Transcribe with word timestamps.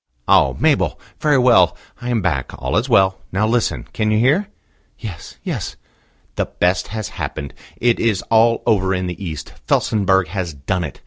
"Oh! 0.27 0.55
Mabel. 0.59 0.99
Very 1.19 1.37
well. 1.37 1.77
I 2.01 2.09
am 2.09 2.23
back: 2.23 2.53
all 2.59 2.75
is 2.75 2.89
well. 2.89 3.19
Now 3.31 3.45
listen. 3.45 3.87
Can 3.93 4.09
you 4.09 4.17
hear?" 4.17 4.47
"Yes, 4.97 5.37
yes." 5.43 5.75
"The 6.37 6.45
best 6.45 6.87
has 6.87 7.09
happened. 7.21 7.53
It 7.77 7.99
is 7.99 8.23
all 8.31 8.63
over 8.65 8.95
in 8.95 9.05
the 9.05 9.23
East. 9.23 9.53
Felsenburgh 9.67 10.27
has 10.29 10.55
done 10.55 10.83
it. 10.83 10.99